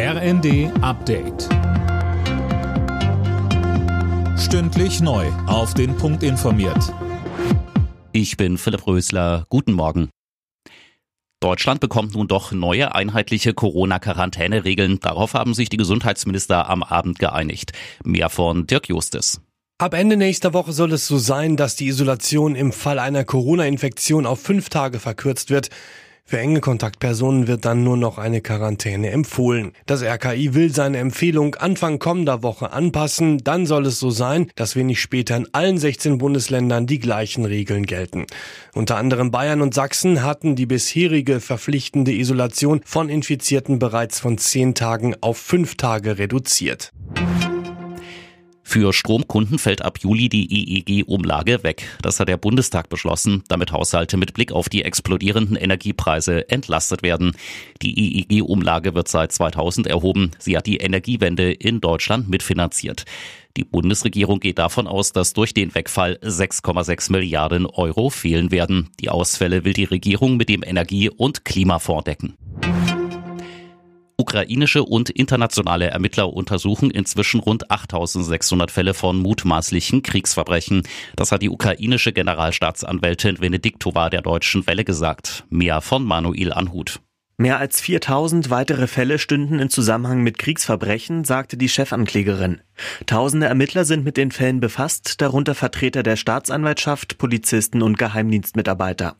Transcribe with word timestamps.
RND 0.00 0.70
Update. 0.80 1.48
Stündlich 4.38 5.00
neu. 5.00 5.26
Auf 5.48 5.74
den 5.74 5.96
Punkt 5.96 6.22
informiert. 6.22 6.94
Ich 8.12 8.36
bin 8.36 8.58
Philipp 8.58 8.86
Rösler. 8.86 9.46
Guten 9.48 9.72
Morgen. 9.72 10.08
Deutschland 11.40 11.80
bekommt 11.80 12.14
nun 12.14 12.28
doch 12.28 12.52
neue 12.52 12.94
einheitliche 12.94 13.54
Corona-Quarantäneregeln. 13.54 15.00
Darauf 15.00 15.34
haben 15.34 15.52
sich 15.52 15.68
die 15.68 15.78
Gesundheitsminister 15.78 16.70
am 16.70 16.84
Abend 16.84 17.18
geeinigt. 17.18 17.72
Mehr 18.04 18.30
von 18.30 18.68
Dirk 18.68 18.88
Justis. 18.88 19.40
Ab 19.78 19.94
Ende 19.94 20.16
nächster 20.16 20.54
Woche 20.54 20.70
soll 20.70 20.92
es 20.92 21.08
so 21.08 21.18
sein, 21.18 21.56
dass 21.56 21.74
die 21.74 21.88
Isolation 21.88 22.54
im 22.54 22.70
Fall 22.70 23.00
einer 23.00 23.24
Corona-Infektion 23.24 24.26
auf 24.26 24.40
fünf 24.40 24.68
Tage 24.68 25.00
verkürzt 25.00 25.50
wird. 25.50 25.70
Für 26.30 26.40
enge 26.40 26.60
Kontaktpersonen 26.60 27.46
wird 27.46 27.64
dann 27.64 27.84
nur 27.84 27.96
noch 27.96 28.18
eine 28.18 28.42
Quarantäne 28.42 29.08
empfohlen. 29.12 29.72
Das 29.86 30.02
RKI 30.02 30.52
will 30.52 30.70
seine 30.74 30.98
Empfehlung 30.98 31.54
Anfang 31.54 31.98
kommender 31.98 32.42
Woche 32.42 32.70
anpassen. 32.70 33.38
Dann 33.38 33.64
soll 33.64 33.86
es 33.86 33.98
so 33.98 34.10
sein, 34.10 34.50
dass 34.54 34.76
wenig 34.76 35.00
später 35.00 35.38
in 35.38 35.48
allen 35.52 35.78
16 35.78 36.18
Bundesländern 36.18 36.86
die 36.86 36.98
gleichen 36.98 37.46
Regeln 37.46 37.86
gelten. 37.86 38.26
Unter 38.74 38.98
anderem 38.98 39.30
Bayern 39.30 39.62
und 39.62 39.72
Sachsen 39.72 40.22
hatten 40.22 40.54
die 40.54 40.66
bisherige 40.66 41.40
verpflichtende 41.40 42.12
Isolation 42.12 42.82
von 42.84 43.08
Infizierten 43.08 43.78
bereits 43.78 44.20
von 44.20 44.36
zehn 44.36 44.74
Tagen 44.74 45.16
auf 45.22 45.38
fünf 45.38 45.76
Tage 45.76 46.18
reduziert. 46.18 46.92
Für 48.70 48.92
Stromkunden 48.92 49.58
fällt 49.58 49.80
ab 49.80 49.98
Juli 50.00 50.28
die 50.28 50.46
EEG-Umlage 50.46 51.62
weg. 51.62 51.88
Das 52.02 52.20
hat 52.20 52.28
der 52.28 52.36
Bundestag 52.36 52.90
beschlossen, 52.90 53.42
damit 53.48 53.72
Haushalte 53.72 54.18
mit 54.18 54.34
Blick 54.34 54.52
auf 54.52 54.68
die 54.68 54.84
explodierenden 54.84 55.56
Energiepreise 55.56 56.50
entlastet 56.50 57.02
werden. 57.02 57.32
Die 57.80 58.20
EEG-Umlage 58.28 58.94
wird 58.94 59.08
seit 59.08 59.32
2000 59.32 59.86
erhoben. 59.86 60.32
Sie 60.38 60.54
hat 60.54 60.66
die 60.66 60.76
Energiewende 60.76 61.50
in 61.50 61.80
Deutschland 61.80 62.28
mitfinanziert. 62.28 63.06
Die 63.56 63.64
Bundesregierung 63.64 64.38
geht 64.38 64.58
davon 64.58 64.86
aus, 64.86 65.12
dass 65.12 65.32
durch 65.32 65.54
den 65.54 65.74
Wegfall 65.74 66.18
6,6 66.22 67.10
Milliarden 67.10 67.64
Euro 67.64 68.10
fehlen 68.10 68.50
werden. 68.50 68.90
Die 69.00 69.08
Ausfälle 69.08 69.64
will 69.64 69.72
die 69.72 69.84
Regierung 69.84 70.36
mit 70.36 70.50
dem 70.50 70.62
Energie- 70.62 71.08
und 71.08 71.46
Klimafonds 71.46 72.04
decken. 72.04 72.36
Ukrainische 74.20 74.82
und 74.82 75.10
internationale 75.10 75.86
Ermittler 75.86 76.32
untersuchen 76.32 76.90
inzwischen 76.90 77.38
rund 77.38 77.70
8600 77.70 78.70
Fälle 78.70 78.92
von 78.92 79.16
mutmaßlichen 79.18 80.02
Kriegsverbrechen. 80.02 80.82
Das 81.14 81.30
hat 81.30 81.40
die 81.40 81.48
ukrainische 81.48 82.12
Generalstaatsanwältin 82.12 83.40
Venediktova 83.40 84.10
der 84.10 84.22
Deutschen 84.22 84.66
Welle 84.66 84.84
gesagt. 84.84 85.44
Mehr 85.50 85.80
von 85.80 86.04
Manuel 86.04 86.52
Anhut. 86.52 87.00
Mehr 87.36 87.60
als 87.60 87.80
4000 87.80 88.50
weitere 88.50 88.88
Fälle 88.88 89.20
stünden 89.20 89.60
in 89.60 89.70
Zusammenhang 89.70 90.24
mit 90.24 90.38
Kriegsverbrechen, 90.38 91.22
sagte 91.22 91.56
die 91.56 91.68
Chefanklägerin. 91.68 92.60
Tausende 93.06 93.46
Ermittler 93.46 93.84
sind 93.84 94.04
mit 94.04 94.16
den 94.16 94.32
Fällen 94.32 94.58
befasst, 94.58 95.20
darunter 95.20 95.54
Vertreter 95.54 96.02
der 96.02 96.16
Staatsanwaltschaft, 96.16 97.18
Polizisten 97.18 97.80
und 97.80 97.96
Geheimdienstmitarbeiter. 97.96 99.14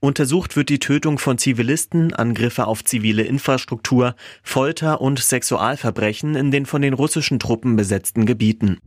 Untersucht 0.00 0.56
wird 0.56 0.68
die 0.68 0.78
Tötung 0.78 1.18
von 1.18 1.38
Zivilisten, 1.38 2.14
Angriffe 2.14 2.66
auf 2.66 2.84
zivile 2.84 3.22
Infrastruktur, 3.22 4.14
Folter 4.42 5.00
und 5.00 5.18
Sexualverbrechen 5.18 6.34
in 6.34 6.50
den 6.50 6.66
von 6.66 6.82
den 6.82 6.94
russischen 6.94 7.38
Truppen 7.38 7.76
besetzten 7.76 8.26
Gebieten. 8.26 8.78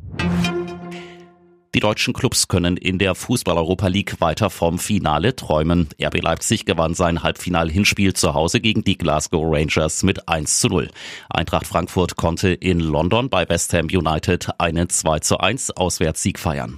Die 1.76 1.80
deutschen 1.80 2.14
Clubs 2.14 2.48
können 2.48 2.78
in 2.78 3.00
der 3.00 3.16
Fußball-Europa 3.16 3.88
League 3.88 4.22
weiter 4.22 4.52
vom 4.52 4.78
Finale 4.78 5.36
träumen. 5.36 5.90
RB 6.00 6.22
Leipzig 6.22 6.66
gewann 6.66 6.94
sein 6.94 7.24
Halbfinal-Hinspiel 7.24 8.14
zu 8.14 8.36
Hause 8.36 8.60
gegen 8.60 8.84
die 8.84 8.96
Glasgow 8.96 9.44
Rangers 9.44 10.04
mit 10.04 10.30
1 10.30 10.60
zu 10.60 10.68
0. 10.68 10.90
Eintracht 11.32 11.66
Frankfurt 11.66 12.16
konnte 12.16 12.50
in 12.50 12.80
London 12.80 13.30
bei 13.30 13.50
West 13.50 13.74
Ham 13.74 13.88
United 13.88 14.50
einen 14.60 14.88
2 14.88 15.20
zu 15.20 15.40
1 15.40 15.72
Auswärtssieg 15.72 16.38
feiern. 16.38 16.78